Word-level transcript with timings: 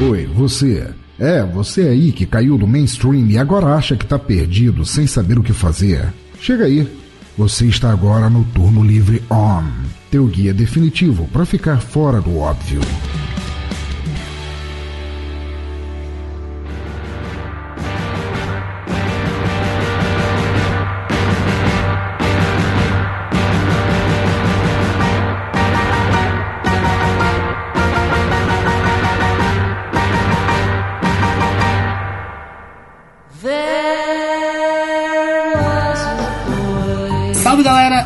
Oi, 0.00 0.26
você. 0.26 0.88
É, 1.18 1.42
você 1.44 1.82
aí 1.82 2.12
que 2.12 2.24
caiu 2.24 2.56
do 2.56 2.68
mainstream 2.68 3.26
e 3.26 3.36
agora 3.36 3.74
acha 3.74 3.96
que 3.96 4.06
tá 4.06 4.16
perdido 4.16 4.84
sem 4.84 5.08
saber 5.08 5.36
o 5.36 5.42
que 5.42 5.52
fazer. 5.52 6.14
Chega 6.40 6.66
aí. 6.66 6.88
Você 7.36 7.66
está 7.66 7.90
agora 7.90 8.30
no 8.30 8.44
Turno 8.44 8.84
Livre 8.84 9.20
On, 9.28 9.64
teu 10.08 10.26
guia 10.26 10.54
definitivo 10.54 11.28
para 11.32 11.44
ficar 11.44 11.80
fora 11.80 12.20
do 12.20 12.38
óbvio. 12.38 12.80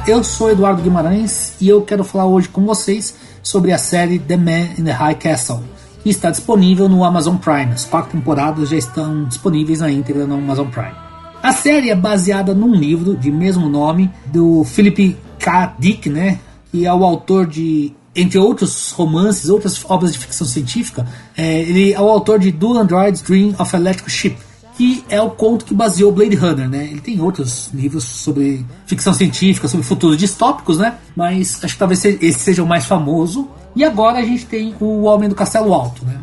Eu 0.06 0.24
sou 0.24 0.50
Eduardo 0.50 0.82
Guimarães 0.82 1.54
e 1.60 1.68
eu 1.68 1.82
quero 1.82 2.02
falar 2.02 2.26
hoje 2.26 2.48
com 2.48 2.64
vocês 2.66 3.14
sobre 3.42 3.72
a 3.72 3.78
série 3.78 4.18
The 4.18 4.36
Man 4.36 4.74
in 4.78 4.84
the 4.84 4.90
High 4.90 5.14
Castle, 5.14 5.60
que 6.02 6.10
está 6.10 6.30
disponível 6.30 6.88
no 6.88 7.04
Amazon 7.04 7.36
Prime. 7.36 7.72
As 7.72 7.84
quatro 7.84 8.10
temporadas 8.10 8.68
já 8.68 8.76
estão 8.76 9.24
disponíveis 9.24 9.80
na 9.80 9.90
íntegra 9.90 10.26
no 10.26 10.34
Amazon 10.34 10.66
Prime. 10.68 10.94
A 11.40 11.52
série 11.52 11.90
é 11.90 11.94
baseada 11.94 12.52
num 12.52 12.74
livro 12.74 13.16
de 13.16 13.30
mesmo 13.30 13.68
nome 13.68 14.10
do 14.26 14.64
Philip 14.64 15.16
K. 15.38 15.74
Dick, 15.78 16.08
né, 16.08 16.40
que 16.70 16.84
é 16.84 16.92
o 16.92 17.04
autor 17.04 17.46
de 17.46 17.92
entre 18.14 18.38
outros 18.38 18.90
romances, 18.92 19.48
outras 19.48 19.84
obras 19.88 20.12
de 20.12 20.18
ficção 20.18 20.46
científica, 20.46 21.06
é, 21.36 21.60
ele 21.62 21.94
é 21.94 22.00
o 22.00 22.08
autor 22.08 22.38
de 22.38 22.52
Do 22.52 22.76
Android's 22.76 23.22
Dream 23.22 23.54
of 23.58 23.74
Electric 23.74 24.10
Ship, 24.10 24.36
que 24.76 25.04
é 25.08 25.20
o 25.20 25.30
conto 25.30 25.64
que 25.64 25.74
baseou 25.74 26.12
Blade 26.12 26.36
Runner, 26.36 26.68
né? 26.68 26.84
Ele 26.84 27.00
tem 27.00 27.20
outros 27.20 27.70
livros 27.72 28.04
sobre 28.04 28.64
ficção 28.86 29.12
científica, 29.12 29.68
sobre 29.68 29.84
futuros 29.84 30.16
distópicos, 30.16 30.78
né? 30.78 30.96
Mas 31.14 31.62
acho 31.62 31.74
que 31.74 31.78
talvez 31.78 32.04
esse 32.04 32.40
seja 32.40 32.62
o 32.62 32.66
mais 32.66 32.86
famoso. 32.86 33.48
E 33.74 33.84
agora 33.84 34.18
a 34.18 34.22
gente 34.22 34.46
tem 34.46 34.74
o 34.80 35.02
Homem 35.02 35.28
do 35.28 35.34
Castelo 35.34 35.72
Alto, 35.72 36.04
né? 36.04 36.18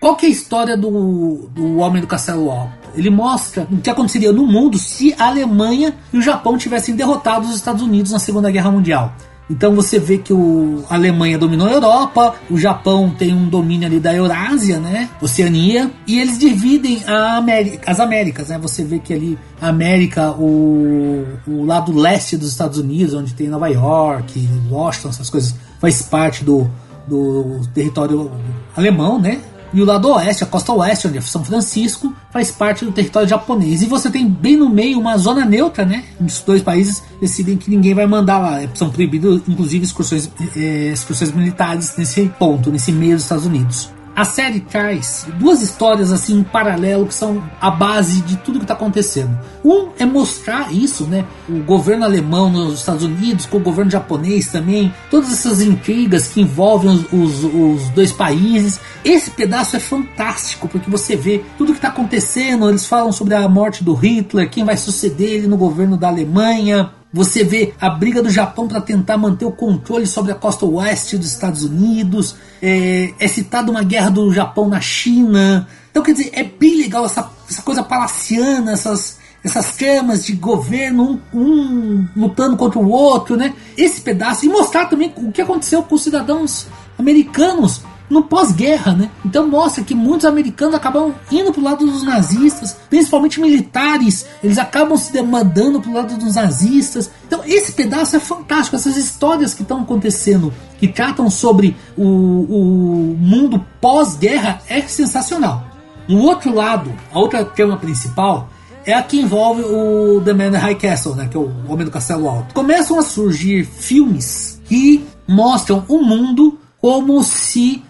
Qual 0.00 0.14
que 0.14 0.26
é 0.26 0.28
a 0.28 0.32
história 0.32 0.76
do, 0.76 1.48
do 1.52 1.78
Homem 1.78 2.00
do 2.00 2.06
Castelo 2.06 2.50
Alto? 2.50 2.72
Ele 2.94 3.10
mostra 3.10 3.66
o 3.70 3.78
que 3.78 3.90
aconteceria 3.90 4.32
no 4.32 4.46
mundo 4.46 4.78
se 4.78 5.14
a 5.18 5.26
Alemanha 5.26 5.94
e 6.12 6.18
o 6.18 6.22
Japão 6.22 6.56
tivessem 6.56 6.94
derrotado 6.94 7.46
os 7.46 7.54
Estados 7.54 7.82
Unidos 7.82 8.12
na 8.12 8.18
Segunda 8.18 8.50
Guerra 8.50 8.70
Mundial. 8.70 9.12
Então 9.50 9.74
você 9.74 9.98
vê 9.98 10.18
que 10.18 10.32
o, 10.32 10.84
a 10.90 10.94
Alemanha 10.94 11.38
dominou 11.38 11.66
a 11.66 11.72
Europa, 11.72 12.34
o 12.50 12.58
Japão 12.58 13.10
tem 13.10 13.32
um 13.32 13.48
domínio 13.48 13.86
ali 13.86 13.98
da 13.98 14.14
Eurásia, 14.14 14.78
né? 14.78 15.08
Oceania, 15.22 15.90
e 16.06 16.20
eles 16.20 16.38
dividem 16.38 17.02
América, 17.06 17.90
as 17.90 17.98
Américas, 17.98 18.48
né? 18.48 18.58
Você 18.58 18.84
vê 18.84 18.98
que 18.98 19.14
ali 19.14 19.38
a 19.60 19.68
América, 19.68 20.32
o, 20.32 21.26
o 21.46 21.64
lado 21.64 21.92
leste 21.92 22.36
dos 22.36 22.48
Estados 22.48 22.78
Unidos, 22.78 23.14
onde 23.14 23.32
tem 23.32 23.48
Nova 23.48 23.68
York, 23.68 24.48
Washington, 24.70 25.08
essas 25.08 25.30
coisas, 25.30 25.54
faz 25.80 26.02
parte 26.02 26.44
do, 26.44 26.68
do 27.06 27.60
território 27.74 28.30
alemão, 28.76 29.18
né? 29.18 29.40
E 29.72 29.82
o 29.82 29.84
lado 29.84 30.08
oeste, 30.10 30.44
a 30.44 30.46
costa 30.46 30.72
oeste, 30.72 31.08
onde 31.08 31.18
é 31.18 31.20
São 31.20 31.44
Francisco, 31.44 32.14
faz 32.30 32.50
parte 32.50 32.84
do 32.84 32.92
território 32.92 33.28
japonês. 33.28 33.82
E 33.82 33.86
você 33.86 34.10
tem 34.10 34.26
bem 34.26 34.56
no 34.56 34.68
meio 34.68 34.98
uma 34.98 35.16
zona 35.16 35.44
neutra, 35.44 35.84
né? 35.84 36.04
Os 36.20 36.40
dois 36.40 36.62
países 36.62 37.02
decidem 37.20 37.56
que 37.56 37.70
ninguém 37.70 37.94
vai 37.94 38.06
mandar 38.06 38.38
lá. 38.38 38.60
São 38.74 38.90
proibidos, 38.90 39.42
inclusive, 39.46 39.84
excursões, 39.84 40.30
é, 40.56 40.92
excursões 40.92 41.32
militares 41.32 41.94
nesse 41.96 42.28
ponto, 42.38 42.70
nesse 42.70 42.92
meio 42.92 43.14
dos 43.14 43.24
Estados 43.24 43.46
Unidos 43.46 43.97
a 44.18 44.24
série 44.24 44.58
traz 44.58 45.28
duas 45.38 45.62
histórias 45.62 46.10
assim 46.10 46.40
em 46.40 46.42
paralelo 46.42 47.06
que 47.06 47.14
são 47.14 47.40
a 47.60 47.70
base 47.70 48.20
de 48.22 48.36
tudo 48.38 48.58
que 48.58 48.64
está 48.64 48.74
acontecendo. 48.74 49.38
Um 49.64 49.90
é 49.96 50.04
mostrar 50.04 50.74
isso, 50.74 51.04
né? 51.04 51.24
O 51.48 51.62
governo 51.62 52.04
alemão 52.04 52.50
nos 52.50 52.80
Estados 52.80 53.04
Unidos, 53.04 53.46
com 53.46 53.58
o 53.58 53.60
governo 53.60 53.92
japonês 53.92 54.48
também, 54.48 54.92
todas 55.08 55.30
essas 55.30 55.62
intrigas 55.62 56.26
que 56.26 56.40
envolvem 56.40 56.90
os, 56.90 57.12
os, 57.12 57.44
os 57.44 57.88
dois 57.90 58.10
países. 58.10 58.80
Esse 59.04 59.30
pedaço 59.30 59.76
é 59.76 59.78
fantástico 59.78 60.66
porque 60.66 60.90
você 60.90 61.14
vê 61.14 61.44
tudo 61.56 61.70
que 61.70 61.78
está 61.78 61.86
acontecendo. 61.86 62.68
Eles 62.68 62.86
falam 62.86 63.12
sobre 63.12 63.36
a 63.36 63.48
morte 63.48 63.84
do 63.84 63.94
Hitler, 63.94 64.50
quem 64.50 64.64
vai 64.64 64.76
suceder 64.76 65.30
ele 65.30 65.46
no 65.46 65.56
governo 65.56 65.96
da 65.96 66.08
Alemanha 66.08 66.90
você 67.12 67.42
vê 67.42 67.72
a 67.80 67.88
briga 67.88 68.22
do 68.22 68.30
Japão 68.30 68.68
para 68.68 68.80
tentar 68.80 69.16
manter 69.16 69.44
o 69.44 69.52
controle 69.52 70.06
sobre 70.06 70.30
a 70.30 70.34
costa 70.34 70.66
oeste 70.66 71.16
dos 71.16 71.32
Estados 71.32 71.64
Unidos. 71.64 72.36
É, 72.60 73.14
é 73.18 73.28
citada 73.28 73.70
uma 73.70 73.82
guerra 73.82 74.10
do 74.10 74.32
Japão 74.32 74.68
na 74.68 74.80
China. 74.80 75.66
Então, 75.90 76.02
quer 76.02 76.12
dizer, 76.12 76.30
é 76.34 76.44
bem 76.44 76.76
legal 76.76 77.06
essa, 77.06 77.30
essa 77.48 77.62
coisa 77.62 77.82
palaciana, 77.82 78.72
essas, 78.72 79.18
essas 79.42 79.74
tramas 79.76 80.26
de 80.26 80.34
governo, 80.34 81.20
um, 81.32 81.38
um, 81.38 82.08
lutando 82.14 82.56
contra 82.56 82.78
o 82.78 82.90
outro, 82.90 83.36
né? 83.36 83.54
Esse 83.76 84.02
pedaço. 84.02 84.44
E 84.44 84.48
mostrar 84.48 84.86
também 84.86 85.12
o 85.16 85.32
que 85.32 85.40
aconteceu 85.40 85.82
com 85.82 85.94
os 85.94 86.02
cidadãos 86.02 86.66
americanos 86.98 87.82
no 88.08 88.22
pós-guerra, 88.22 88.92
né? 88.92 89.10
Então 89.24 89.46
mostra 89.46 89.84
que 89.84 89.94
muitos 89.94 90.26
americanos 90.26 90.74
acabam 90.74 91.14
indo 91.30 91.52
pro 91.52 91.62
lado 91.62 91.84
dos 91.86 92.02
nazistas, 92.02 92.76
principalmente 92.88 93.40
militares, 93.40 94.26
eles 94.42 94.58
acabam 94.58 94.96
se 94.96 95.12
demandando 95.12 95.80
pro 95.80 95.92
lado 95.92 96.16
dos 96.16 96.34
nazistas. 96.34 97.10
Então 97.26 97.40
esse 97.44 97.72
pedaço 97.72 98.16
é 98.16 98.20
fantástico, 98.20 98.76
essas 98.76 98.96
histórias 98.96 99.54
que 99.54 99.62
estão 99.62 99.82
acontecendo, 99.82 100.52
que 100.78 100.88
tratam 100.88 101.28
sobre 101.28 101.76
o, 101.96 102.02
o 102.02 103.16
mundo 103.18 103.64
pós-guerra, 103.80 104.60
é 104.68 104.80
sensacional. 104.82 105.64
No 106.08 106.22
outro 106.22 106.54
lado, 106.54 106.92
a 107.12 107.18
outra 107.18 107.44
tema 107.44 107.76
principal 107.76 108.48
é 108.86 108.94
a 108.94 109.02
que 109.02 109.20
envolve 109.20 109.62
o 109.62 110.22
The 110.24 110.32
Man 110.32 110.46
in 110.46 110.60
High 110.60 110.76
Castle, 110.76 111.14
né, 111.14 111.28
que 111.30 111.36
é 111.36 111.40
o 111.40 111.52
Homem 111.68 111.84
do 111.84 111.90
Castelo 111.90 112.26
Alto. 112.26 112.54
Começam 112.54 112.98
a 112.98 113.02
surgir 113.02 113.64
filmes 113.64 114.58
que 114.64 115.04
mostram 115.26 115.84
o 115.88 116.00
mundo 116.00 116.58
como 116.80 117.22
se 117.22 117.82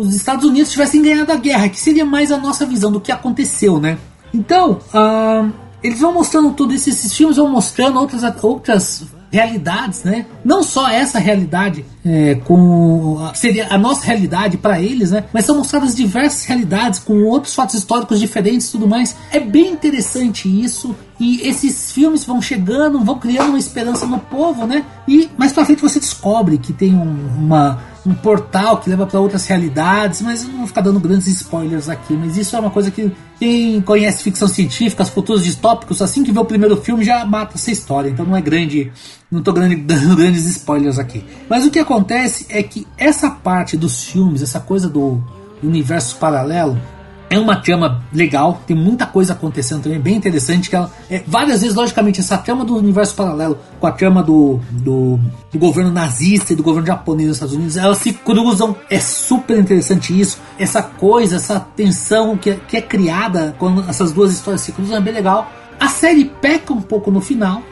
os 0.00 0.14
Estados 0.14 0.44
Unidos 0.44 0.70
tivessem 0.70 1.02
ganhado 1.02 1.30
a 1.32 1.36
guerra, 1.36 1.68
que 1.68 1.80
seria 1.80 2.04
mais 2.04 2.30
a 2.30 2.36
nossa 2.36 2.64
visão 2.66 2.90
do 2.90 3.00
que 3.00 3.12
aconteceu, 3.12 3.80
né? 3.80 3.98
Então, 4.32 4.78
uh, 4.94 5.52
eles 5.82 6.00
vão 6.00 6.12
mostrando 6.12 6.52
tudo 6.52 6.74
isso, 6.74 6.88
esses 6.88 7.14
filmes 7.14 7.36
vão 7.36 7.48
mostrando 7.48 7.98
outras, 7.98 8.22
outras 8.42 9.04
realidades, 9.30 10.02
né? 10.02 10.26
Não 10.44 10.62
só 10.62 10.88
essa 10.88 11.18
realidade 11.18 11.84
é, 12.04 12.34
com 12.34 13.30
seria 13.32 13.68
a 13.70 13.78
nossa 13.78 14.04
realidade 14.04 14.56
para 14.56 14.80
eles, 14.80 15.12
né? 15.12 15.24
Mas 15.32 15.44
são 15.44 15.56
mostradas 15.56 15.94
diversas 15.94 16.44
realidades 16.44 16.98
com 16.98 17.22
outros 17.24 17.54
fatos 17.54 17.76
históricos 17.76 18.18
diferentes, 18.18 18.68
e 18.68 18.72
tudo 18.72 18.88
mais. 18.88 19.16
É 19.30 19.38
bem 19.38 19.70
interessante 19.70 20.48
isso 20.48 20.94
e 21.18 21.46
esses 21.46 21.92
filmes 21.92 22.24
vão 22.24 22.42
chegando, 22.42 22.98
vão 23.00 23.18
criando 23.18 23.50
uma 23.50 23.58
esperança 23.58 24.04
no 24.04 24.18
povo, 24.18 24.66
né? 24.66 24.84
E 25.06 25.30
mais 25.38 25.52
para 25.52 25.64
frente 25.64 25.80
você 25.80 26.00
descobre 26.00 26.58
que 26.58 26.72
tem 26.72 26.94
um, 26.94 27.28
uma 27.38 27.89
um 28.06 28.14
portal 28.14 28.78
que 28.78 28.88
leva 28.88 29.06
para 29.06 29.20
outras 29.20 29.46
realidades, 29.46 30.22
mas 30.22 30.46
não 30.46 30.58
vou 30.58 30.66
ficar 30.66 30.80
dando 30.80 30.98
grandes 30.98 31.26
spoilers 31.26 31.88
aqui, 31.88 32.14
mas 32.14 32.36
isso 32.36 32.56
é 32.56 32.60
uma 32.60 32.70
coisa 32.70 32.90
que 32.90 33.12
quem 33.38 33.80
conhece 33.80 34.22
ficção 34.22 34.48
científica, 34.48 35.04
futuros 35.04 35.44
distópicos, 35.44 36.00
assim 36.00 36.22
que 36.22 36.32
vê 36.32 36.38
o 36.38 36.44
primeiro 36.44 36.76
filme 36.76 37.04
já 37.04 37.24
mata 37.24 37.56
essa 37.56 37.70
história, 37.70 38.08
então 38.08 38.24
não 38.24 38.36
é 38.36 38.40
grande, 38.40 38.90
não 39.30 39.42
grande, 39.42 39.76
dando 39.84 40.16
grandes 40.16 40.46
spoilers 40.46 40.98
aqui. 40.98 41.24
Mas 41.48 41.64
o 41.64 41.70
que 41.70 41.78
acontece 41.78 42.46
é 42.48 42.62
que 42.62 42.86
essa 42.96 43.30
parte 43.30 43.76
dos 43.76 44.04
filmes, 44.04 44.42
essa 44.42 44.60
coisa 44.60 44.88
do 44.88 45.22
universo 45.62 46.16
paralelo, 46.16 46.80
é 47.30 47.38
uma 47.38 47.54
trama 47.54 48.02
legal, 48.12 48.60
tem 48.66 48.76
muita 48.76 49.06
coisa 49.06 49.34
acontecendo 49.34 49.84
também, 49.84 50.00
bem 50.00 50.16
interessante. 50.16 50.68
Que 50.68 50.74
ela, 50.74 50.90
é, 51.08 51.22
várias 51.24 51.60
vezes, 51.60 51.76
logicamente, 51.76 52.18
essa 52.18 52.36
trama 52.36 52.64
do 52.64 52.76
universo 52.76 53.14
paralelo 53.14 53.56
com 53.78 53.86
a 53.86 53.92
trama 53.92 54.20
do, 54.20 54.58
do, 54.68 55.18
do, 55.52 55.58
governo 55.58 55.92
nazista 55.92 56.52
e 56.52 56.56
do 56.56 56.62
governo 56.64 56.88
japonês 56.88 57.28
nos 57.28 57.36
Estados 57.36 57.54
Unidos, 57.54 57.76
elas 57.76 57.98
se 57.98 58.12
cruzam. 58.12 58.74
É 58.90 58.98
super 58.98 59.56
interessante 59.56 60.18
isso. 60.18 60.40
Essa 60.58 60.82
coisa, 60.82 61.36
essa 61.36 61.60
tensão 61.60 62.36
que, 62.36 62.52
que 62.66 62.76
é 62.76 62.82
criada 62.82 63.54
quando 63.60 63.88
essas 63.88 64.10
duas 64.10 64.32
histórias 64.32 64.62
se 64.62 64.72
cruzam 64.72 64.96
é 64.96 65.00
bem 65.00 65.14
legal. 65.14 65.48
A 65.78 65.88
série 65.88 66.24
peca 66.24 66.72
um 66.72 66.82
pouco 66.82 67.12
no 67.12 67.20
final. 67.20 67.62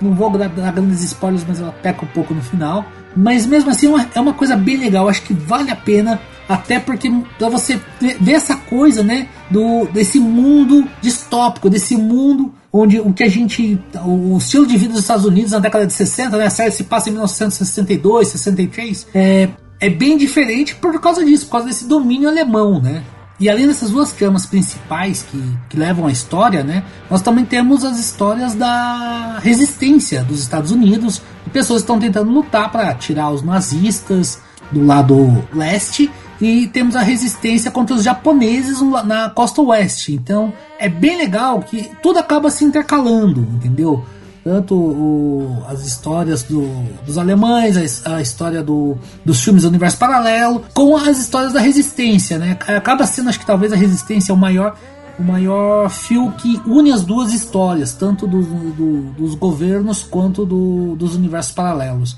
Não 0.00 0.14
vou 0.14 0.30
dar, 0.30 0.48
dar 0.48 0.72
grandes 0.72 1.02
spoilers, 1.04 1.44
mas 1.46 1.60
ela 1.60 1.72
peca 1.72 2.06
um 2.06 2.08
pouco 2.08 2.32
no 2.32 2.42
final. 2.42 2.82
Mas 3.14 3.44
mesmo 3.44 3.70
assim 3.70 3.86
é 3.86 3.90
uma, 3.90 4.08
é 4.14 4.20
uma 4.20 4.32
coisa 4.32 4.56
bem 4.56 4.78
legal. 4.78 5.08
Acho 5.08 5.22
que 5.22 5.34
vale 5.34 5.70
a 5.70 5.76
pena 5.76 6.18
até 6.48 6.78
porque 6.78 7.10
para 7.38 7.48
você 7.48 7.80
ver 8.20 8.32
essa 8.32 8.56
coisa, 8.56 9.02
né, 9.02 9.28
do 9.50 9.86
desse 9.86 10.18
mundo 10.18 10.86
distópico, 11.00 11.70
desse 11.70 11.96
mundo 11.96 12.52
onde 12.72 13.00
o 13.00 13.12
que 13.12 13.22
a 13.22 13.30
gente 13.30 13.80
o 14.04 14.36
estilo 14.36 14.66
de 14.66 14.76
vida 14.76 14.92
dos 14.92 15.02
Estados 15.02 15.24
Unidos 15.24 15.52
na 15.52 15.58
década 15.58 15.86
de 15.86 15.92
60, 15.92 16.36
né, 16.36 16.46
a 16.46 16.50
série 16.50 16.70
se 16.70 16.84
passa 16.84 17.08
em 17.08 17.12
1962, 17.12 18.28
63, 18.28 19.06
é 19.14 19.48
é 19.80 19.90
bem 19.90 20.16
diferente 20.16 20.74
por 20.76 20.98
causa 21.00 21.24
disso, 21.24 21.46
por 21.46 21.52
causa 21.52 21.66
desse 21.66 21.86
domínio 21.86 22.28
alemão, 22.28 22.80
né? 22.80 23.02
E 23.38 23.50
além 23.50 23.66
dessas 23.66 23.90
duas 23.90 24.12
tramas 24.12 24.46
principais 24.46 25.22
que, 25.22 25.42
que 25.68 25.76
levam 25.76 26.06
a 26.06 26.12
história, 26.12 26.62
né, 26.62 26.84
nós 27.10 27.20
também 27.20 27.44
temos 27.44 27.84
as 27.84 27.98
histórias 27.98 28.54
da 28.54 29.40
resistência 29.42 30.22
dos 30.22 30.40
Estados 30.40 30.70
Unidos, 30.70 31.20
pessoas 31.52 31.80
que 31.80 31.84
estão 31.84 31.98
tentando 31.98 32.30
lutar 32.30 32.70
para 32.70 32.94
tirar 32.94 33.30
os 33.30 33.42
nazistas 33.42 34.38
do 34.70 34.86
lado 34.86 35.46
leste 35.52 36.10
e 36.44 36.66
temos 36.66 36.94
a 36.94 37.00
resistência 37.00 37.70
contra 37.70 37.96
os 37.96 38.02
japoneses 38.04 38.78
na 39.04 39.30
costa 39.30 39.62
oeste. 39.62 40.12
Então 40.12 40.52
é 40.78 40.90
bem 40.90 41.16
legal 41.16 41.60
que 41.60 41.90
tudo 42.02 42.18
acaba 42.18 42.50
se 42.50 42.64
intercalando, 42.64 43.40
entendeu? 43.40 44.04
Tanto 44.44 44.74
o, 44.74 45.64
as 45.66 45.86
histórias 45.86 46.42
do, 46.42 46.68
dos 47.06 47.16
alemães, 47.16 48.04
a, 48.04 48.16
a 48.16 48.20
história 48.20 48.62
do, 48.62 48.98
dos 49.24 49.42
filmes 49.42 49.62
do 49.62 49.70
universo 49.70 49.96
paralelo, 49.96 50.62
com 50.74 50.94
as 50.94 51.18
histórias 51.18 51.54
da 51.54 51.60
resistência, 51.60 52.36
né? 52.36 52.58
Acaba 52.68 53.06
sendo, 53.06 53.30
acho 53.30 53.40
que 53.40 53.46
talvez 53.46 53.72
a 53.72 53.76
resistência 53.76 54.34
o 54.34 54.36
maior 54.36 54.76
o 55.16 55.22
maior 55.22 55.88
fio 55.88 56.32
que 56.32 56.60
une 56.66 56.90
as 56.90 57.04
duas 57.04 57.32
histórias, 57.32 57.94
tanto 57.94 58.26
do, 58.26 58.42
do, 58.42 59.02
dos 59.12 59.34
governos 59.36 60.02
quanto 60.02 60.44
do, 60.44 60.96
dos 60.96 61.14
universos 61.14 61.52
paralelos. 61.52 62.16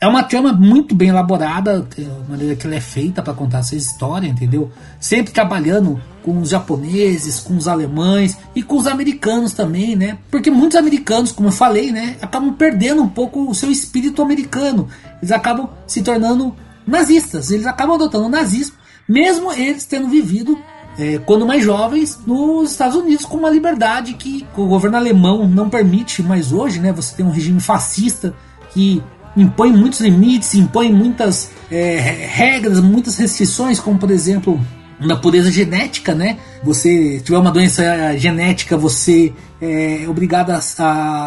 É 0.00 0.06
uma 0.06 0.22
trama 0.22 0.52
muito 0.52 0.94
bem 0.94 1.08
elaborada, 1.08 1.84
a 1.98 2.30
maneira 2.30 2.54
que 2.54 2.64
ela 2.68 2.76
é 2.76 2.80
feita 2.80 3.20
para 3.20 3.34
contar 3.34 3.58
essa 3.58 3.74
história, 3.74 4.28
entendeu? 4.28 4.70
Sempre 5.00 5.32
trabalhando 5.32 6.00
com 6.22 6.38
os 6.40 6.50
japoneses, 6.50 7.40
com 7.40 7.56
os 7.56 7.66
alemães 7.66 8.38
e 8.54 8.62
com 8.62 8.76
os 8.76 8.86
americanos 8.86 9.54
também, 9.54 9.96
né? 9.96 10.16
Porque 10.30 10.52
muitos 10.52 10.78
americanos, 10.78 11.32
como 11.32 11.48
eu 11.48 11.52
falei, 11.52 11.90
né, 11.90 12.16
acabam 12.22 12.54
perdendo 12.54 13.02
um 13.02 13.08
pouco 13.08 13.50
o 13.50 13.54
seu 13.56 13.72
espírito 13.72 14.22
americano. 14.22 14.86
Eles 15.20 15.32
acabam 15.32 15.68
se 15.84 16.00
tornando 16.00 16.54
nazistas, 16.86 17.50
eles 17.50 17.66
acabam 17.66 17.96
adotando 17.96 18.26
o 18.26 18.30
nazismo, 18.30 18.76
mesmo 19.08 19.50
eles 19.50 19.84
tendo 19.84 20.06
vivido 20.06 20.56
é, 20.96 21.18
quando 21.18 21.44
mais 21.44 21.64
jovens, 21.64 22.20
nos 22.24 22.70
Estados 22.70 22.94
Unidos, 22.94 23.26
com 23.26 23.36
uma 23.36 23.50
liberdade 23.50 24.14
que 24.14 24.46
o 24.56 24.66
governo 24.66 24.96
alemão 24.96 25.48
não 25.48 25.68
permite 25.68 26.22
mais 26.22 26.52
hoje, 26.52 26.78
né? 26.78 26.92
Você 26.92 27.16
tem 27.16 27.26
um 27.26 27.32
regime 27.32 27.58
fascista 27.58 28.32
que 28.72 29.02
impõe 29.38 29.72
muitos 29.72 30.00
limites, 30.00 30.54
impõe 30.54 30.92
muitas 30.92 31.50
é, 31.70 32.26
regras, 32.30 32.80
muitas 32.80 33.16
restrições, 33.16 33.78
como 33.80 33.98
por 33.98 34.10
exemplo 34.10 34.60
na 35.00 35.16
pureza 35.16 35.50
genética, 35.50 36.14
né? 36.14 36.38
Você 36.62 37.20
tiver 37.20 37.38
uma 37.38 37.52
doença 37.52 38.16
genética, 38.18 38.76
você 38.76 39.32
é 39.60 40.06
obrigado 40.08 40.50
a, 40.50 40.58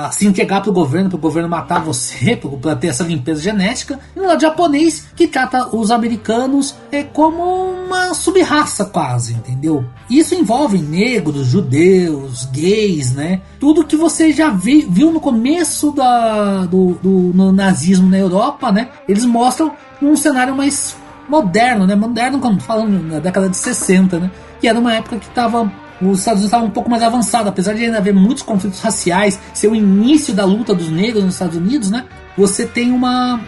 a 0.05 0.11
se 0.11 0.27
entregar 0.27 0.61
para 0.61 0.69
o 0.69 0.73
governo, 0.73 1.09
para 1.09 1.17
o 1.17 1.21
governo 1.21 1.49
matar 1.49 1.79
você, 1.83 2.35
para 2.61 2.75
ter 2.75 2.87
essa 2.87 3.03
limpeza 3.03 3.41
genética. 3.41 3.99
E 4.15 4.19
no 4.19 4.27
lado 4.27 4.41
japonês, 4.41 5.07
que 5.15 5.27
trata 5.27 5.73
os 5.75 5.89
americanos 5.89 6.75
é, 6.91 7.03
como 7.03 7.70
uma 7.91 8.13
subraça 8.13 8.85
quase, 8.85 9.33
entendeu? 9.33 9.85
Isso 10.09 10.33
envolve 10.33 10.77
negros, 10.77 11.45
judeus, 11.47 12.45
gays, 12.45 13.13
né? 13.13 13.41
Tudo 13.59 13.85
que 13.85 13.97
você 13.97 14.31
já 14.31 14.49
vi, 14.49 14.87
viu 14.89 15.11
no 15.11 15.19
começo 15.19 15.91
da, 15.91 16.65
do, 16.65 16.93
do 17.01 17.51
nazismo 17.51 18.09
na 18.09 18.17
Europa, 18.17 18.71
né? 18.71 18.89
Eles 19.07 19.25
mostram 19.25 19.73
um 20.01 20.15
cenário 20.15 20.55
mais 20.55 20.95
moderno, 21.27 21.85
né? 21.85 21.95
Moderno, 21.95 22.39
como 22.39 22.59
falando 22.61 23.03
na 23.03 23.19
década 23.19 23.49
de 23.49 23.57
60, 23.57 24.19
né? 24.19 24.31
Que 24.59 24.67
era 24.67 24.79
uma 24.79 24.93
época 24.93 25.17
que 25.17 25.27
estava 25.27 25.71
os 26.01 26.19
Estados 26.19 26.39
Unidos 26.39 26.45
estavam 26.45 26.67
um 26.67 26.71
pouco 26.71 26.89
mais 26.89 27.03
avançados, 27.03 27.47
apesar 27.47 27.73
de 27.73 27.85
ainda 27.85 27.99
haver 27.99 28.13
muitos 28.13 28.41
conflitos 28.41 28.79
raciais, 28.79 29.39
ser 29.53 29.67
o 29.67 29.75
início 29.75 30.33
da 30.33 30.43
luta 30.43 30.73
dos 30.73 30.89
negros 30.89 31.23
nos 31.23 31.35
Estados 31.35 31.55
Unidos, 31.55 31.91
né? 31.91 32.05
Você 32.35 32.65
tem 32.65 32.91
uma 32.91 33.39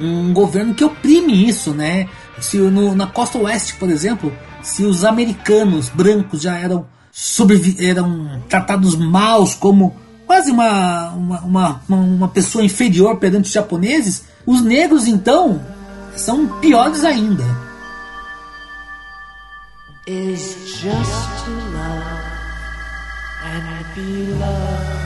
um 0.00 0.32
governo 0.32 0.74
que 0.74 0.84
oprime 0.84 1.48
isso, 1.48 1.72
né? 1.72 2.08
Se 2.42 2.58
no, 2.58 2.94
na 2.94 3.06
costa 3.06 3.38
oeste, 3.38 3.74
por 3.76 3.88
exemplo, 3.88 4.32
se 4.62 4.84
os 4.84 5.04
americanos 5.04 5.88
brancos 5.88 6.42
já 6.42 6.58
eram 6.58 6.86
eram 7.78 8.42
tratados 8.48 8.96
maus 8.96 9.54
como 9.54 9.94
quase 10.26 10.50
uma, 10.50 11.10
uma, 11.10 11.40
uma, 11.40 11.82
uma 11.88 12.28
pessoa 12.28 12.64
inferior 12.64 13.16
perante 13.18 13.46
os 13.46 13.52
japoneses, 13.52 14.24
os 14.46 14.62
negros 14.62 15.06
então 15.06 15.60
são 16.16 16.46
piores 16.60 17.04
ainda. 17.04 17.44
Just 20.06 21.44
to 21.44 21.50
love 21.72 22.02
and 23.44 23.94
be 23.94 24.32
loved 24.32 25.01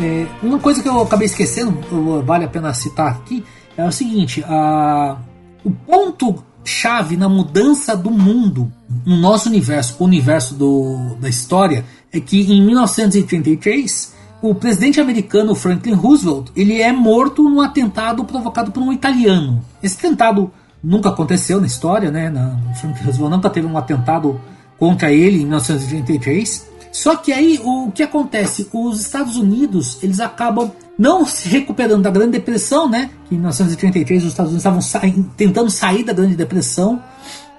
É, 0.00 0.26
uma 0.42 0.58
coisa 0.58 0.82
que 0.82 0.88
eu 0.88 1.00
acabei 1.00 1.26
esquecendo, 1.26 1.78
vale 2.24 2.44
a 2.44 2.48
pena 2.48 2.72
citar 2.74 3.12
aqui, 3.12 3.44
é 3.76 3.84
o 3.84 3.92
seguinte: 3.92 4.44
a 4.46 5.18
o 5.64 5.70
ponto 5.70 6.44
chave 6.64 7.16
na 7.16 7.28
mudança 7.28 7.96
do 7.96 8.10
mundo 8.10 8.70
no 9.04 9.16
nosso 9.16 9.48
universo, 9.48 9.96
o 9.98 10.04
universo 10.04 10.54
do, 10.54 11.16
da 11.20 11.28
história, 11.28 11.84
é 12.12 12.20
que 12.20 12.40
em 12.52 12.64
1933 12.64 14.14
o 14.42 14.54
presidente 14.54 15.00
americano 15.00 15.54
Franklin 15.54 15.94
Roosevelt 15.94 16.50
ele 16.54 16.80
é 16.80 16.92
morto 16.92 17.42
num 17.42 17.60
atentado 17.60 18.24
provocado 18.24 18.70
por 18.70 18.82
um 18.82 18.92
italiano. 18.92 19.64
Esse 19.82 19.96
atentado 19.98 20.50
nunca 20.82 21.08
aconteceu 21.08 21.60
na 21.60 21.66
história, 21.66 22.10
né? 22.10 22.28
Na, 22.28 22.58
Franklin 22.74 23.04
Roosevelt 23.04 23.30
nunca 23.30 23.50
teve 23.50 23.66
um 23.66 23.76
atentado 23.76 24.40
contra 24.78 25.10
ele 25.10 25.38
em 25.38 25.46
1933. 25.46 26.73
Só 26.94 27.16
que 27.16 27.32
aí 27.32 27.60
o 27.60 27.90
que 27.90 28.04
acontece? 28.04 28.68
Os 28.72 29.00
Estados 29.00 29.36
Unidos 29.36 29.98
eles 30.00 30.20
acabam 30.20 30.70
não 30.96 31.26
se 31.26 31.48
recuperando 31.48 32.02
da 32.02 32.10
Grande 32.10 32.30
Depressão, 32.30 32.88
né? 32.88 33.10
Que 33.28 33.34
em 33.34 33.38
1933 33.38 34.22
os 34.22 34.28
Estados 34.28 34.52
Unidos 34.52 34.86
estavam 34.86 35.24
tentando 35.36 35.68
sair 35.70 36.04
da 36.04 36.12
Grande 36.12 36.36
Depressão 36.36 37.02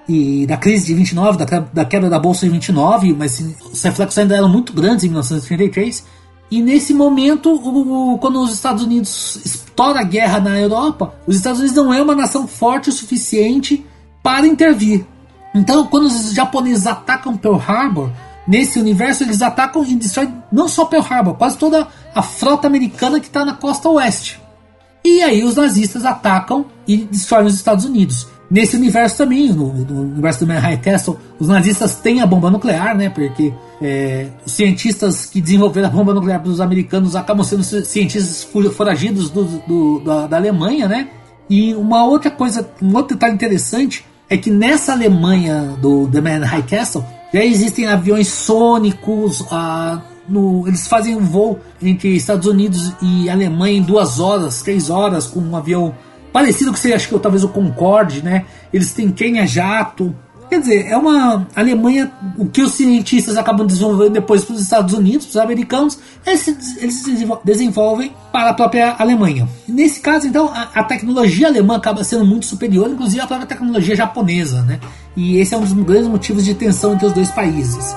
e 0.08 0.46
da 0.46 0.56
crise 0.56 0.86
de 0.86 0.94
29, 0.94 1.36
da, 1.36 1.58
da 1.60 1.84
queda 1.84 2.08
da 2.08 2.18
bolsa 2.18 2.46
de 2.46 2.52
29, 2.52 3.12
mas 3.12 3.38
os 3.70 3.82
reflexos 3.82 4.16
ainda 4.16 4.34
eram 4.34 4.48
muito 4.48 4.72
grandes 4.72 5.04
em 5.04 5.08
1933. 5.08 6.02
E 6.50 6.62
nesse 6.62 6.94
momento, 6.94 7.50
o, 7.50 8.14
o, 8.14 8.18
quando 8.18 8.40
os 8.40 8.54
Estados 8.54 8.84
Unidos 8.84 9.36
estoura 9.44 10.00
a 10.00 10.04
guerra 10.04 10.40
na 10.40 10.58
Europa, 10.58 11.14
os 11.26 11.36
Estados 11.36 11.60
Unidos 11.60 11.76
não 11.76 11.92
é 11.92 12.00
uma 12.00 12.14
nação 12.14 12.48
forte 12.48 12.88
o 12.88 12.92
suficiente 12.92 13.84
para 14.22 14.46
intervir. 14.46 15.04
Então, 15.54 15.86
quando 15.88 16.06
os 16.06 16.32
japoneses 16.32 16.86
atacam 16.86 17.36
Pearl 17.36 17.58
Harbor, 17.58 18.10
nesse 18.46 18.78
universo 18.78 19.24
eles 19.24 19.42
atacam 19.42 19.84
e 19.84 19.94
destroem 19.94 20.32
não 20.50 20.68
só 20.68 20.84
Pearl 20.84 21.04
Harbor, 21.04 21.34
quase 21.34 21.58
toda 21.58 21.86
a 22.14 22.22
frota 22.22 22.66
americana 22.66 23.20
que 23.20 23.26
está 23.26 23.44
na 23.44 23.54
costa 23.54 23.88
oeste. 23.88 24.40
E 25.04 25.22
aí 25.22 25.44
os 25.44 25.54
nazistas 25.54 26.04
atacam 26.04 26.66
e 26.86 26.98
destroem 26.98 27.46
os 27.46 27.54
Estados 27.54 27.84
Unidos. 27.84 28.26
Nesse 28.50 28.76
universo 28.76 29.18
também, 29.18 29.52
no, 29.52 29.72
no 29.72 30.02
universo 30.02 30.40
do 30.40 30.46
Manhattan 30.46 30.76
Castle, 30.78 31.18
os 31.38 31.48
nazistas 31.48 31.96
têm 31.96 32.20
a 32.20 32.26
bomba 32.26 32.48
nuclear, 32.48 32.96
né? 32.96 33.08
Porque 33.08 33.52
é, 33.82 34.28
os 34.44 34.52
cientistas 34.52 35.26
que 35.26 35.40
desenvolveram 35.40 35.88
a 35.88 35.90
bomba 35.90 36.14
nuclear 36.14 36.40
para 36.40 36.50
os 36.50 36.60
americanos 36.60 37.16
acabam 37.16 37.44
sendo 37.44 37.64
cientistas 37.64 38.44
foragidos 38.74 39.30
do, 39.30 39.44
do, 39.44 40.00
da, 40.00 40.26
da 40.28 40.36
Alemanha, 40.36 40.86
né? 40.86 41.08
E 41.50 41.74
uma 41.74 42.04
outra 42.04 42.30
coisa, 42.30 42.68
um 42.80 42.94
outro 42.94 43.16
detalhe 43.16 43.34
interessante 43.34 44.04
é 44.28 44.36
que 44.36 44.50
nessa 44.50 44.92
Alemanha 44.92 45.76
do 45.80 46.08
The 46.08 46.20
Man 46.20 46.44
High 46.44 46.64
Castle 46.64 47.04
já 47.32 47.44
existem 47.44 47.86
aviões 47.86 48.28
sônicos, 48.28 49.44
ah, 49.50 50.00
no, 50.28 50.66
eles 50.66 50.86
fazem 50.86 51.16
um 51.16 51.24
voo 51.24 51.60
entre 51.82 52.16
Estados 52.16 52.46
Unidos 52.46 52.92
e 53.02 53.28
Alemanha 53.28 53.78
em 53.78 53.82
duas 53.82 54.18
horas, 54.18 54.62
três 54.62 54.90
horas, 54.90 55.26
com 55.26 55.40
um 55.40 55.56
avião 55.56 55.94
parecido 56.32 56.72
que 56.72 56.78
seria, 56.78 56.96
acho 56.96 57.08
que 57.08 57.18
talvez 57.18 57.44
o 57.44 57.48
Concorde, 57.48 58.22
né? 58.22 58.44
Eles 58.72 58.92
têm 58.92 59.10
trem 59.10 59.38
a 59.40 59.46
jato. 59.46 60.14
Quer 60.48 60.60
dizer, 60.60 60.86
é 60.86 60.96
uma 60.96 61.46
Alemanha, 61.56 62.12
o 62.38 62.46
que 62.46 62.62
os 62.62 62.72
cientistas 62.72 63.36
acabam 63.36 63.66
desenvolvendo 63.66 64.12
depois 64.12 64.44
para 64.44 64.54
os 64.54 64.62
Estados 64.62 64.94
Unidos, 64.94 65.26
para 65.26 65.40
os 65.40 65.44
americanos, 65.44 65.98
eles, 66.24 66.76
eles 66.78 67.04
desenvolvem 67.44 68.12
para 68.32 68.50
a 68.50 68.54
própria 68.54 68.94
Alemanha. 68.96 69.48
Nesse 69.66 70.00
caso, 70.00 70.26
então, 70.26 70.48
a, 70.48 70.68
a, 70.74 70.84
tecnologia 70.84 71.48
alemã 71.48 71.76
acaba 71.76 72.04
sendo 72.04 72.24
muito 72.24 72.46
superior, 72.46 72.88
inclusive 72.88 73.20
à 73.20 73.26
própria 73.26 73.46
tecnologia 73.46 73.96
japonesa, 73.96 74.62
né? 74.62 74.78
E 75.16 75.38
esse 75.38 75.52
é 75.52 75.56
um 75.56 75.62
dos 75.62 75.72
grandes 75.72 76.08
motivos 76.08 76.44
de 76.44 76.54
tensão 76.54 76.94
entre 76.94 77.06
os 77.06 77.12
dois 77.12 77.30
países. 77.30 77.94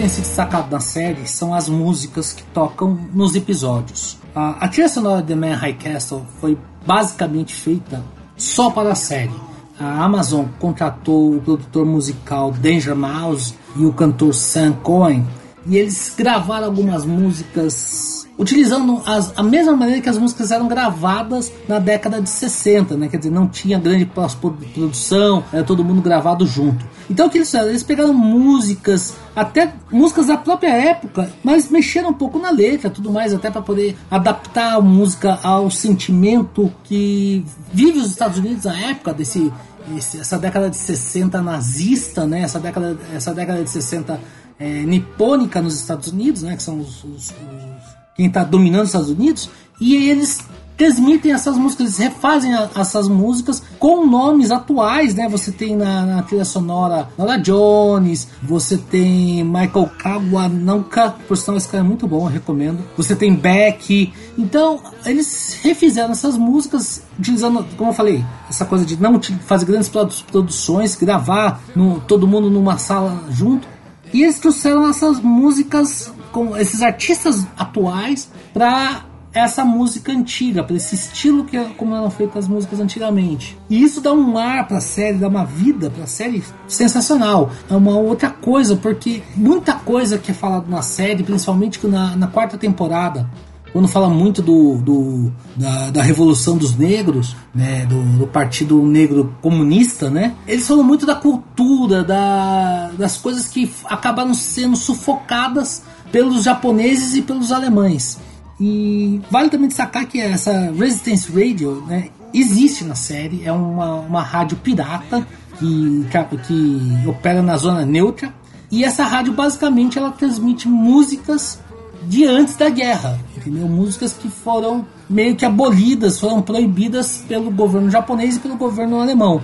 Tem 0.00 0.08
sido 0.08 0.24
destacado 0.24 0.70
na 0.70 0.80
série 0.80 1.28
são 1.28 1.52
as 1.52 1.68
músicas 1.68 2.32
que 2.32 2.42
tocam 2.54 2.98
nos 3.12 3.34
episódios. 3.34 4.16
A, 4.34 4.64
a 4.64 4.68
trilha 4.68 4.88
sonora 4.88 5.22
de 5.22 5.34
Man 5.34 5.54
High 5.54 5.74
Castle 5.74 6.22
foi 6.40 6.56
basicamente 6.86 7.52
feita 7.54 8.02
só 8.34 8.70
para 8.70 8.92
a 8.92 8.94
série. 8.94 9.34
A 9.78 10.02
Amazon 10.02 10.46
contratou 10.58 11.36
o 11.36 11.42
produtor 11.42 11.84
musical 11.84 12.50
Danger 12.50 12.96
Mouse 12.96 13.54
e 13.76 13.84
o 13.84 13.92
cantor 13.92 14.32
Sam 14.32 14.72
Cohen 14.72 15.26
e 15.66 15.76
eles 15.76 16.12
gravaram 16.16 16.66
algumas 16.66 17.04
músicas 17.04 18.20
utilizando 18.40 19.02
as, 19.04 19.34
a 19.36 19.42
mesma 19.42 19.76
maneira 19.76 20.00
que 20.00 20.08
as 20.08 20.16
músicas 20.16 20.50
eram 20.50 20.66
gravadas 20.66 21.52
na 21.68 21.78
década 21.78 22.22
de 22.22 22.30
60, 22.30 22.96
né? 22.96 23.06
Quer 23.06 23.18
dizer, 23.18 23.30
não 23.30 23.46
tinha 23.46 23.78
grande 23.78 24.06
pós-produção, 24.06 25.44
era 25.52 25.62
todo 25.62 25.84
mundo 25.84 26.00
gravado 26.00 26.46
junto. 26.46 26.82
Então 27.10 27.26
o 27.26 27.30
que 27.30 27.36
eles 27.36 27.48
fizeram? 27.48 27.68
Eles 27.68 27.82
pegaram 27.82 28.14
músicas, 28.14 29.14
até 29.36 29.74
músicas 29.92 30.28
da 30.28 30.38
própria 30.38 30.72
época, 30.72 31.30
mas 31.44 31.68
mexeram 31.70 32.10
um 32.10 32.14
pouco 32.14 32.38
na 32.38 32.50
letra, 32.50 32.88
tudo 32.88 33.12
mais, 33.12 33.34
até 33.34 33.50
para 33.50 33.60
poder 33.60 33.94
adaptar 34.10 34.76
a 34.76 34.80
música 34.80 35.38
ao 35.42 35.70
sentimento 35.70 36.72
que 36.84 37.44
vive 37.70 37.98
os 37.98 38.06
Estados 38.06 38.38
Unidos 38.38 38.64
na 38.64 38.78
época 38.78 39.12
desse 39.12 39.52
essa 39.98 40.38
década 40.38 40.70
de 40.70 40.76
60 40.76 41.40
nazista, 41.42 42.26
né? 42.26 42.42
Essa 42.42 42.60
década, 42.60 42.96
essa 43.14 43.34
década 43.34 43.62
de 43.64 43.70
60 43.70 44.20
é, 44.60 44.82
nipônica 44.82 45.60
nos 45.62 45.74
Estados 45.74 46.08
Unidos, 46.08 46.42
né? 46.42 46.54
Que 46.54 46.62
são 46.62 46.78
os, 46.78 47.02
os, 47.02 47.30
os 47.30 47.90
quem 48.14 48.26
está 48.26 48.44
dominando 48.44 48.82
os 48.82 48.88
Estados 48.88 49.08
Unidos, 49.08 49.48
e 49.80 49.96
eles 49.96 50.40
transmitem 50.80 51.32
essas 51.32 51.58
músicas, 51.58 51.86
eles 51.86 51.98
refazem 51.98 52.54
a, 52.54 52.70
essas 52.74 53.06
músicas 53.06 53.62
com 53.78 54.06
nomes 54.06 54.50
atuais, 54.50 55.14
né? 55.14 55.28
Você 55.28 55.52
tem 55.52 55.76
na, 55.76 56.06
na 56.06 56.22
trilha 56.22 56.44
sonora 56.44 57.08
Nora 57.18 57.36
Jones, 57.36 58.28
você 58.42 58.78
tem 58.78 59.44
Michael 59.44 59.90
Kawananka, 59.98 61.14
por 61.28 61.36
sinal 61.36 61.58
esse 61.58 61.68
cara 61.68 61.84
é 61.84 61.86
muito 61.86 62.06
bom, 62.06 62.26
eu 62.26 62.32
recomendo. 62.32 62.78
Você 62.96 63.14
tem 63.14 63.34
Beck. 63.34 64.10
Então, 64.38 64.80
eles 65.04 65.58
refizeram 65.62 66.12
essas 66.12 66.38
músicas 66.38 67.02
utilizando, 67.18 67.62
como 67.76 67.90
eu 67.90 67.94
falei, 67.94 68.24
essa 68.48 68.64
coisa 68.64 68.86
de 68.86 68.98
não 68.98 69.20
fazer 69.46 69.66
grandes 69.66 69.90
produções, 70.30 70.96
gravar 70.96 71.60
no, 71.76 72.00
todo 72.00 72.26
mundo 72.26 72.48
numa 72.48 72.78
sala 72.78 73.22
junto. 73.30 73.68
E 74.12 74.22
eles 74.22 74.38
trouxeram 74.38 74.88
essas 74.88 75.20
músicas 75.20 76.12
com 76.32 76.56
esses 76.56 76.82
artistas 76.82 77.46
atuais 77.56 78.30
para 78.52 79.04
essa 79.32 79.64
música 79.64 80.10
antiga, 80.10 80.64
para 80.64 80.76
esse 80.76 80.94
estilo 80.94 81.44
que 81.44 81.56
é 81.56 81.64
como 81.76 81.94
eram 81.94 82.10
feitas 82.10 82.44
as 82.44 82.48
músicas 82.48 82.80
antigamente. 82.80 83.56
E 83.68 83.82
isso 83.82 84.00
dá 84.00 84.12
um 84.12 84.36
ar 84.36 84.66
para 84.66 84.78
a 84.78 84.80
série, 84.80 85.18
dá 85.18 85.28
uma 85.28 85.44
vida 85.44 85.88
para 85.88 86.04
a 86.04 86.06
série 86.06 86.42
sensacional. 86.66 87.50
É 87.68 87.74
uma 87.74 87.96
outra 87.96 88.30
coisa, 88.30 88.76
porque 88.76 89.22
muita 89.36 89.74
coisa 89.74 90.18
que 90.18 90.32
é 90.32 90.34
falado 90.34 90.68
na 90.68 90.82
série, 90.82 91.22
principalmente 91.22 91.84
na, 91.86 92.16
na 92.16 92.26
quarta 92.26 92.58
temporada, 92.58 93.28
quando 93.72 93.88
fala 93.88 94.08
muito 94.08 94.42
do, 94.42 94.78
do 94.78 95.32
da, 95.56 95.90
da, 95.90 96.02
revolução 96.02 96.56
dos 96.56 96.76
negros, 96.76 97.36
né, 97.54 97.86
do, 97.86 98.02
do, 98.18 98.26
partido 98.26 98.82
negro 98.82 99.34
comunista, 99.40 100.10
né, 100.10 100.34
eles 100.46 100.66
falam 100.66 100.84
muito 100.84 101.06
da 101.06 101.14
cultura, 101.14 102.02
da, 102.02 102.90
das 102.98 103.16
coisas 103.16 103.46
que 103.46 103.70
acabaram 103.84 104.34
sendo 104.34 104.76
sufocadas 104.76 105.82
pelos 106.10 106.44
japoneses 106.44 107.14
e 107.14 107.22
pelos 107.22 107.52
alemães. 107.52 108.18
E 108.60 109.20
vale 109.30 109.48
também 109.48 109.68
destacar 109.68 110.06
que 110.06 110.20
essa 110.20 110.70
Resistance 110.72 111.32
Radio 111.32 111.82
né, 111.86 112.08
existe 112.34 112.84
na 112.84 112.94
série, 112.94 113.42
é 113.44 113.52
uma, 113.52 113.94
uma 113.94 114.22
rádio 114.22 114.56
pirata 114.58 115.26
que, 115.58 116.06
que, 116.46 117.08
opera 117.08 117.42
na 117.42 117.56
zona 117.56 117.86
neutra. 117.86 118.34
E 118.70 118.84
essa 118.84 119.04
rádio 119.04 119.32
basicamente 119.32 119.98
ela 119.98 120.10
transmite 120.10 120.68
músicas 120.68 121.58
de 122.02 122.24
antes 122.24 122.56
da 122.56 122.68
guerra, 122.68 123.18
entendeu? 123.36 123.68
Músicas 123.68 124.12
que 124.12 124.28
foram 124.28 124.86
meio 125.08 125.36
que 125.36 125.44
abolidas, 125.44 126.18
foram 126.18 126.42
proibidas 126.42 127.24
pelo 127.28 127.50
governo 127.50 127.90
japonês 127.90 128.36
e 128.36 128.40
pelo 128.40 128.56
governo 128.56 129.00
alemão. 129.00 129.42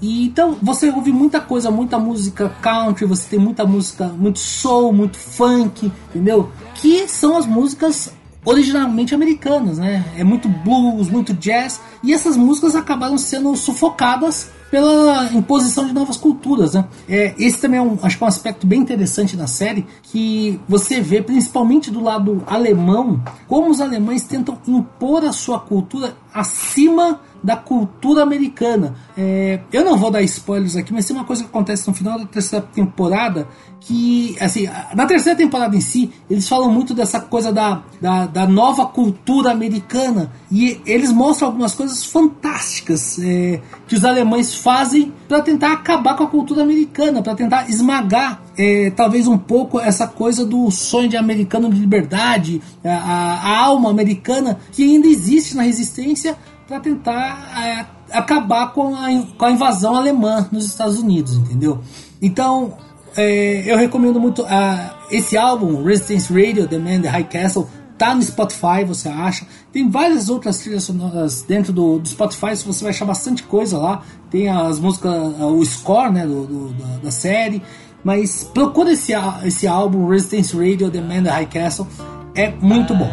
E 0.00 0.26
então 0.26 0.56
você 0.60 0.90
ouve 0.90 1.12
muita 1.12 1.40
coisa, 1.40 1.70
muita 1.70 1.98
música 1.98 2.48
country, 2.60 3.06
você 3.06 3.28
tem 3.28 3.38
muita 3.38 3.64
música, 3.64 4.08
muito 4.08 4.38
soul, 4.38 4.92
muito 4.92 5.16
funk, 5.16 5.90
entendeu? 6.10 6.50
Que 6.74 7.06
são 7.08 7.36
as 7.36 7.46
músicas 7.46 8.12
originalmente 8.44 9.14
americanas, 9.14 9.78
né? 9.78 10.04
É 10.16 10.24
muito 10.24 10.48
blues, 10.48 11.08
muito 11.08 11.32
jazz, 11.32 11.80
e 12.02 12.12
essas 12.12 12.36
músicas 12.36 12.76
acabaram 12.76 13.16
sendo 13.16 13.56
sufocadas 13.56 14.50
pela 14.74 15.32
imposição 15.32 15.86
de 15.86 15.92
novas 15.92 16.16
culturas, 16.16 16.74
né? 16.74 16.84
É, 17.08 17.32
esse 17.38 17.60
também 17.60 17.78
é 17.78 17.82
um, 17.82 17.96
acho 18.02 18.18
que 18.18 18.24
é 18.24 18.26
um 18.26 18.28
aspecto 18.28 18.66
bem 18.66 18.80
interessante 18.80 19.36
na 19.36 19.46
série, 19.46 19.86
que 20.02 20.58
você 20.68 21.00
vê 21.00 21.22
principalmente 21.22 21.92
do 21.92 22.02
lado 22.02 22.42
alemão, 22.44 23.22
como 23.46 23.70
os 23.70 23.80
alemães 23.80 24.24
tentam 24.24 24.58
impor 24.66 25.24
a 25.24 25.32
sua 25.32 25.60
cultura 25.60 26.16
acima 26.34 27.20
da 27.44 27.56
cultura 27.56 28.22
americana. 28.22 28.94
É, 29.16 29.60
eu 29.70 29.84
não 29.84 29.98
vou 29.98 30.10
dar 30.10 30.22
spoilers 30.22 30.76
aqui, 30.76 30.94
mas 30.94 31.04
tem 31.04 31.14
uma 31.14 31.26
coisa 31.26 31.42
que 31.42 31.48
acontece 31.50 31.86
no 31.86 31.92
final 31.92 32.18
da 32.18 32.24
terceira 32.24 32.64
temporada 32.64 33.46
que, 33.80 34.34
assim, 34.40 34.66
na 34.94 35.04
terceira 35.04 35.36
temporada 35.36 35.76
em 35.76 35.80
si, 35.80 36.10
eles 36.30 36.48
falam 36.48 36.72
muito 36.72 36.94
dessa 36.94 37.20
coisa 37.20 37.52
da, 37.52 37.82
da, 38.00 38.24
da 38.24 38.46
nova 38.46 38.86
cultura 38.86 39.50
americana 39.50 40.32
e 40.50 40.80
eles 40.86 41.12
mostram 41.12 41.48
algumas 41.48 41.74
coisas 41.74 42.02
fantásticas 42.02 43.18
é, 43.22 43.60
que 43.86 43.94
os 43.94 44.04
alemães 44.04 44.54
fazem 44.54 45.12
para 45.28 45.42
tentar 45.42 45.72
acabar 45.72 46.16
com 46.16 46.24
a 46.24 46.28
cultura 46.28 46.62
americana, 46.62 47.22
para 47.22 47.34
tentar 47.34 47.68
esmagar 47.68 48.42
é, 48.56 48.90
talvez 48.90 49.26
um 49.26 49.36
pouco 49.36 49.78
essa 49.78 50.06
coisa 50.06 50.46
do 50.46 50.70
sonho 50.70 51.08
de 51.08 51.16
americano 51.16 51.68
de 51.68 51.78
liberdade, 51.78 52.62
a, 52.82 52.88
a, 52.88 53.34
a 53.34 53.64
alma 53.64 53.90
americana 53.90 54.58
que 54.72 54.82
ainda 54.82 55.06
existe 55.06 55.54
na 55.54 55.62
resistência 55.62 56.36
para 56.66 56.80
tentar 56.80 57.52
é, 57.62 57.86
acabar 58.16 58.72
com 58.72 58.94
a, 58.94 59.08
com 59.36 59.44
a 59.44 59.50
invasão 59.50 59.94
alemã 59.94 60.48
nos 60.50 60.64
Estados 60.64 60.98
Unidos, 60.98 61.34
entendeu? 61.34 61.80
Então, 62.20 62.74
é, 63.16 63.70
eu 63.70 63.76
recomendo 63.76 64.20
muito 64.20 64.42
uh, 64.42 64.46
esse 65.10 65.36
álbum, 65.36 65.82
Resistance 65.82 66.32
Radio, 66.32 66.66
The 66.66 66.78
Man, 66.78 67.00
The 67.02 67.08
High 67.08 67.24
Castle, 67.24 67.68
tá 67.96 68.14
no 68.14 68.22
Spotify, 68.22 68.84
você 68.86 69.08
acha. 69.08 69.46
Tem 69.72 69.88
várias 69.88 70.28
outras 70.28 70.58
trilhas 70.58 70.84
sonoras 70.84 71.42
dentro 71.42 71.72
do, 71.72 71.98
do 71.98 72.08
Spotify, 72.08 72.56
você 72.56 72.82
vai 72.82 72.90
achar 72.90 73.04
bastante 73.04 73.42
coisa 73.42 73.78
lá. 73.78 74.02
Tem 74.30 74.48
as 74.48 74.78
músicas, 74.78 75.14
uh, 75.14 75.46
o 75.46 75.64
score 75.64 76.12
né, 76.12 76.26
do, 76.26 76.46
do 76.46 76.72
da, 76.74 76.96
da, 77.04 77.10
série. 77.10 77.62
Mas 78.02 78.44
procura 78.44 78.92
esse, 78.92 79.12
esse 79.44 79.66
álbum, 79.66 80.08
Resistance 80.08 80.56
Radio, 80.56 80.90
The 80.90 81.00
Man, 81.00 81.22
The 81.22 81.30
High 81.30 81.46
Castle. 81.46 81.86
É 82.34 82.50
muito 82.50 82.94
bom. 82.94 83.08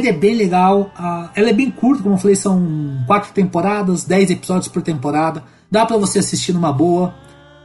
Série 0.00 0.08
é 0.08 0.12
bem 0.12 0.34
legal. 0.34 0.90
Ela 1.34 1.50
é 1.50 1.52
bem 1.52 1.70
curta, 1.70 2.02
como 2.02 2.14
eu 2.14 2.18
falei, 2.18 2.36
são 2.36 3.04
quatro 3.06 3.32
temporadas, 3.32 4.04
dez 4.04 4.30
episódios 4.30 4.68
por 4.68 4.82
temporada. 4.82 5.44
Dá 5.70 5.84
para 5.84 5.98
você 5.98 6.18
assistir 6.18 6.52
numa 6.52 6.72
boa. 6.72 7.14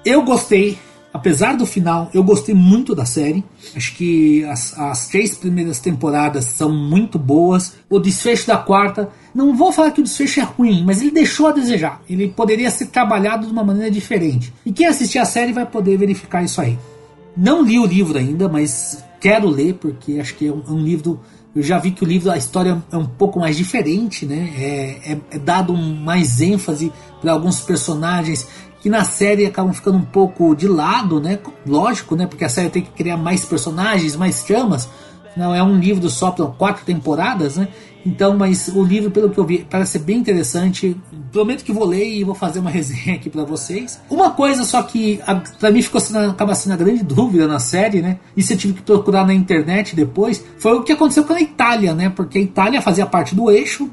Eu 0.06 0.24
gostei, 0.24 0.78
apesar 1.14 1.56
do 1.56 1.66
final, 1.66 2.10
eu 2.14 2.24
gostei 2.24 2.54
muito 2.54 2.94
da 2.94 3.06
série. 3.06 3.44
Acho 3.76 3.96
que 3.96 4.44
as, 4.46 4.78
as 4.78 5.08
três 5.08 5.36
primeiras 5.36 5.80
temporadas 5.80 6.46
são 6.46 6.72
muito 6.72 7.18
boas. 7.18 7.74
O 7.90 8.00
desfecho 8.00 8.46
da 8.48 8.58
quarta, 8.58 9.10
não 9.34 9.56
vou 9.56 9.72
falar 9.72 9.92
que 9.92 10.02
o 10.02 10.04
desfecho 10.04 10.42
é 10.42 10.44
ruim, 10.44 10.84
mas 10.86 11.02
ele 11.02 11.12
deixou 11.12 11.48
a 11.48 11.52
desejar. 11.52 12.02
Ele 12.10 12.28
poderia 12.28 12.70
ser 12.70 12.88
trabalhado 12.88 13.48
de 13.48 13.54
uma 13.54 13.64
maneira 13.64 13.90
diferente. 13.90 14.54
E 14.66 14.72
quem 14.72 14.86
assistir 14.86 15.20
a 15.20 15.26
série 15.26 15.54
vai 15.54 15.66
poder 15.66 15.98
verificar 15.98 16.44
isso 16.44 16.62
aí. 16.62 16.78
Não 17.36 17.64
li 17.64 17.80
o 17.80 17.86
livro 17.86 18.18
ainda, 18.18 18.48
mas 18.48 19.04
quero 19.26 19.50
ler, 19.50 19.74
porque 19.74 20.20
acho 20.20 20.36
que 20.36 20.48
é 20.48 20.52
um, 20.52 20.62
é 20.68 20.72
um, 20.72 20.84
livro. 20.84 21.20
Eu 21.56 21.64
já 21.64 21.80
vi 21.80 21.92
que 21.92 22.04
o 22.04 22.08
livro, 22.08 22.30
a 22.30 22.38
história 22.38 22.84
é 22.92 22.98
um 22.98 23.06
pouco 23.06 23.40
mais 23.40 23.56
diferente, 23.56 24.26
né? 24.26 24.54
É, 24.58 25.14
é, 25.14 25.18
é 25.32 25.40
dado 25.40 25.74
mais 25.74 26.42
ênfase 26.42 26.92
para 27.22 27.32
alguns 27.32 27.62
personagens 27.62 28.46
que 28.82 28.90
na 28.90 29.06
série 29.06 29.46
acabam 29.46 29.74
ficando 29.74 29.98
um 29.98 30.06
pouco 30.06 30.54
de 30.54 30.68
lado, 30.68 31.22
né? 31.22 31.40
Lógico, 31.66 32.16
né? 32.16 32.28
Porque 32.28 32.44
a 32.44 32.50
série 32.50 32.70
tem 32.70 32.82
que 32.82 32.92
criar 32.92 33.16
mais 33.16 33.46
personagens, 33.46 34.18
mais 34.18 34.44
tramas. 34.44 34.90
Não 35.36 35.54
é 35.54 35.62
um 35.62 35.78
livro 35.78 36.10
só 36.10 36.32
para 36.32 36.46
quatro 36.48 36.86
temporadas, 36.86 37.58
né? 37.58 37.68
Então, 38.06 38.38
mas 38.38 38.68
o 38.68 38.84
livro, 38.84 39.10
pelo 39.10 39.32
que 39.32 39.38
eu 39.38 39.44
vi, 39.44 39.66
parece 39.68 39.94
ser 39.94 40.00
bem 40.00 40.18
interessante. 40.18 40.96
Prometo 41.32 41.64
que 41.64 41.74
vou 41.74 41.86
ler 41.86 42.08
e 42.08 42.24
vou 42.24 42.36
fazer 42.36 42.60
uma 42.60 42.70
resenha 42.72 43.16
aqui 43.16 43.30
para 43.30 43.44
vocês. 43.44 44.00
Uma 44.10 44.30
coisa 44.30 44.64
só 44.64 44.84
que 44.84 45.20
para 45.60 45.72
mim 45.72 45.82
ficou 45.82 46.00
sendo, 46.00 46.20
acaba 46.30 46.54
sendo 46.54 46.74
a 46.74 46.78
grande 46.78 47.04
dúvida 47.04 47.48
na 47.48 47.58
série, 47.58 48.02
né? 48.02 48.20
Isso 48.38 48.54
eu 48.54 48.58
tive 48.58 48.74
que 48.74 48.82
procurar 48.84 49.26
na 49.26 49.34
internet 49.34 49.96
depois. 49.96 50.44
Foi 50.60 50.74
o 50.74 50.84
que 50.84 50.92
aconteceu 50.92 51.24
com 51.24 51.34
a 51.34 51.42
Itália, 51.42 51.96
né? 51.96 52.10
Porque 52.10 52.38
a 52.38 52.42
Itália 52.42 52.82
fazia 52.82 53.08
parte 53.08 53.34
do 53.34 53.50
eixo. 53.50 53.90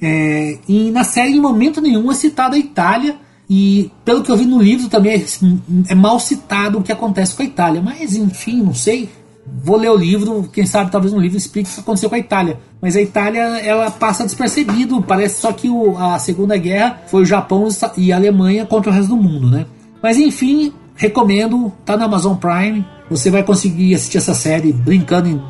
É, 0.00 0.58
e 0.68 0.90
na 0.90 1.04
série, 1.04 1.30
em 1.30 1.40
momento 1.40 1.80
nenhum, 1.80 2.10
é 2.10 2.14
citada 2.14 2.56
a 2.56 2.58
Itália. 2.58 3.16
E 3.48 3.90
pelo 4.04 4.22
que 4.22 4.30
eu 4.30 4.36
vi 4.36 4.46
no 4.46 4.60
livro 4.60 4.88
também 4.88 5.12
é, 5.12 5.92
é 5.92 5.94
mal 5.94 6.18
citado 6.18 6.78
o 6.78 6.82
que 6.82 6.90
acontece 6.90 7.34
com 7.36 7.42
a 7.42 7.46
Itália. 7.46 7.80
Mas 7.80 8.16
enfim, 8.16 8.60
não 8.62 8.74
sei 8.74 9.08
vou 9.46 9.76
ler 9.76 9.90
o 9.90 9.96
livro, 9.96 10.48
quem 10.52 10.64
sabe 10.64 10.90
talvez 10.90 11.12
no 11.12 11.20
livro 11.20 11.36
explique 11.36 11.70
o 11.70 11.74
que 11.74 11.80
aconteceu 11.80 12.08
com 12.08 12.14
a 12.14 12.18
Itália. 12.18 12.58
Mas 12.80 12.96
a 12.96 13.00
Itália 13.00 13.40
ela 13.40 13.90
passa 13.90 14.24
despercebido, 14.24 15.02
parece 15.02 15.40
só 15.40 15.52
que 15.52 15.68
o, 15.68 15.96
a 15.96 16.18
Segunda 16.18 16.56
Guerra 16.56 17.02
foi 17.06 17.22
o 17.22 17.26
Japão 17.26 17.68
e 17.96 18.12
a 18.12 18.16
Alemanha 18.16 18.66
contra 18.66 18.90
o 18.90 18.94
resto 18.94 19.08
do 19.08 19.16
mundo, 19.16 19.50
né? 19.50 19.66
Mas 20.02 20.16
enfim, 20.18 20.72
recomendo, 20.94 21.72
tá 21.84 21.96
no 21.96 22.04
Amazon 22.04 22.36
Prime, 22.36 22.84
Você 23.10 23.30
vai 23.30 23.42
conseguir 23.42 23.94
assistir 23.94 24.18
essa 24.18 24.34
série 24.34 24.72
brincando 24.72 25.28
em 25.28 25.40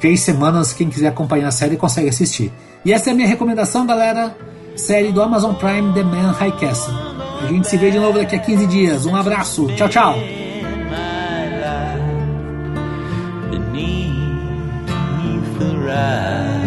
três 0.00 0.20
semanas. 0.20 0.72
Quem 0.72 0.88
quiser 0.88 1.08
acompanhar 1.08 1.48
a 1.48 1.52
série 1.52 1.76
consegue 1.76 2.08
assistir. 2.08 2.52
E 2.84 2.92
essa 2.92 3.10
é 3.10 3.12
a 3.12 3.16
minha 3.16 3.28
recomendação, 3.28 3.86
galera. 3.86 4.36
Série 4.74 5.12
do 5.12 5.22
Amazon 5.22 5.54
Prime 5.54 5.92
The 5.92 6.02
Man 6.02 6.32
High 6.32 6.56
Castle. 6.58 6.94
A 7.42 7.46
gente 7.46 7.68
se 7.68 7.76
vê 7.76 7.90
de 7.90 7.98
novo 7.98 8.18
daqui 8.18 8.34
a 8.34 8.38
15 8.38 8.66
dias. 8.66 9.06
Um 9.06 9.14
abraço. 9.14 9.66
Tchau, 9.76 9.88
tchau. 9.88 10.41
Beneath 13.72 15.58
the 15.58 15.76
rise. 15.78 16.61